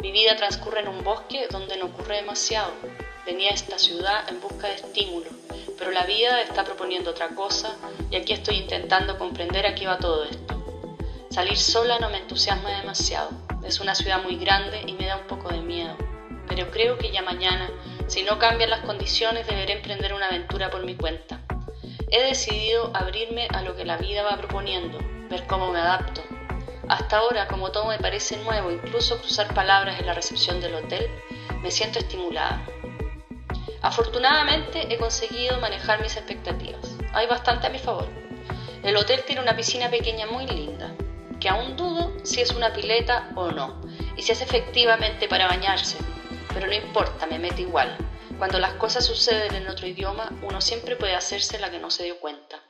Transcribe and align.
Mi 0.00 0.12
vida 0.12 0.36
transcurre 0.36 0.80
en 0.80 0.88
un 0.88 1.02
bosque 1.02 1.46
donde 1.50 1.76
no 1.76 1.86
ocurre 1.86 2.16
demasiado. 2.16 2.72
Venía 3.24 3.50
a 3.50 3.54
esta 3.54 3.78
ciudad 3.78 4.28
en 4.28 4.40
busca 4.40 4.68
de 4.68 4.74
estímulo, 4.74 5.30
pero 5.78 5.90
la 5.90 6.04
vida 6.04 6.42
está 6.42 6.64
proponiendo 6.64 7.10
otra 7.10 7.28
cosa 7.28 7.76
y 8.10 8.16
aquí 8.16 8.32
estoy 8.32 8.56
intentando 8.56 9.18
comprender 9.18 9.66
a 9.66 9.74
qué 9.74 9.86
va 9.86 9.98
todo 9.98 10.24
esto. 10.24 10.54
Salir 11.30 11.56
sola 11.58 11.98
no 11.98 12.08
me 12.10 12.18
entusiasma 12.18 12.70
demasiado. 12.70 13.30
Es 13.64 13.80
una 13.80 13.94
ciudad 13.94 14.22
muy 14.22 14.36
grande 14.36 14.82
y 14.86 14.92
me 14.92 15.06
da 15.06 15.16
un 15.16 15.26
poco 15.26 15.48
de 15.48 15.60
miedo. 15.60 15.96
Pero 16.46 16.70
creo 16.70 16.98
que 16.98 17.10
ya 17.10 17.22
mañana, 17.22 17.68
si 18.06 18.22
no 18.22 18.38
cambian 18.38 18.70
las 18.70 18.80
condiciones, 18.80 19.46
deberé 19.46 19.74
emprender 19.74 20.14
una 20.14 20.28
aventura 20.28 20.70
por 20.70 20.84
mi 20.84 20.94
cuenta. 20.94 21.40
He 22.10 22.22
decidido 22.22 22.92
abrirme 22.94 23.48
a 23.48 23.62
lo 23.62 23.74
que 23.74 23.84
la 23.84 23.96
vida 23.96 24.22
va 24.22 24.36
proponiendo, 24.36 24.98
ver 25.28 25.46
cómo 25.46 25.72
me 25.72 25.80
adapto. 25.80 26.22
Hasta 26.88 27.18
ahora, 27.18 27.48
como 27.48 27.72
todo 27.72 27.86
me 27.86 27.98
parece 27.98 28.36
nuevo, 28.36 28.70
incluso 28.70 29.18
cruzar 29.18 29.52
palabras 29.54 29.98
en 29.98 30.06
la 30.06 30.14
recepción 30.14 30.60
del 30.60 30.74
hotel, 30.74 31.10
me 31.62 31.70
siento 31.70 31.98
estimulada. 31.98 32.64
Afortunadamente 33.82 34.92
he 34.92 34.98
conseguido 34.98 35.58
manejar 35.60 36.00
mis 36.00 36.16
expectativas. 36.16 36.96
Hay 37.12 37.26
bastante 37.26 37.66
a 37.66 37.70
mi 37.70 37.78
favor. 37.78 38.08
El 38.82 38.96
hotel 38.96 39.24
tiene 39.26 39.42
una 39.42 39.56
piscina 39.56 39.90
pequeña 39.90 40.26
muy 40.26 40.46
linda, 40.46 40.94
que 41.40 41.48
aún 41.48 41.76
dudo 41.76 42.12
si 42.24 42.40
es 42.40 42.52
una 42.52 42.72
pileta 42.72 43.30
o 43.34 43.50
no, 43.50 43.80
y 44.16 44.22
si 44.22 44.32
es 44.32 44.40
efectivamente 44.40 45.28
para 45.28 45.48
bañarse, 45.48 45.98
pero 46.54 46.68
no 46.68 46.72
importa, 46.72 47.26
me 47.26 47.38
mete 47.38 47.62
igual. 47.62 47.96
Cuando 48.38 48.58
las 48.58 48.74
cosas 48.74 49.04
suceden 49.04 49.54
en 49.54 49.68
otro 49.68 49.86
idioma, 49.86 50.30
uno 50.42 50.60
siempre 50.60 50.94
puede 50.94 51.14
hacerse 51.14 51.58
la 51.58 51.70
que 51.70 51.78
no 51.78 51.90
se 51.90 52.04
dio 52.04 52.20
cuenta. 52.20 52.62